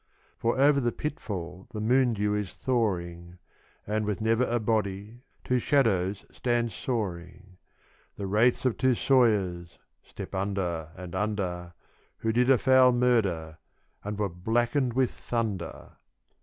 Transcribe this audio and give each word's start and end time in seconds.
For 0.35 0.59
over 0.59 0.79
the 0.81 0.91
pitfall 0.91 1.67
the 1.73 1.79
moon 1.79 2.15
dew 2.15 2.33
is 2.33 2.53
thawing, 2.53 3.37
And, 3.85 4.03
with 4.03 4.19
never 4.19 4.45
a 4.45 4.59
body, 4.59 5.21
two 5.43 5.59
shadows 5.59 6.25
stand 6.31 6.71
sawing 6.71 7.57
The 8.15 8.25
wraiths 8.25 8.65
of 8.65 8.77
two 8.79 8.95
sawyers 8.95 9.77
(step 10.01 10.33
under 10.33 10.89
and 10.95 11.13
under), 11.13 11.75
Who 12.17 12.31
did 12.33 12.49
a 12.49 12.57
foul 12.57 12.91
murder 12.93 13.59
and 14.03 14.17
were 14.17 14.27
blackened 14.27 14.93
with 14.93 15.11
thunder! 15.11 15.97